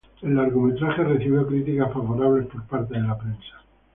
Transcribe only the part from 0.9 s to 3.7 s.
recibió críticas favorables por parte de la prensa.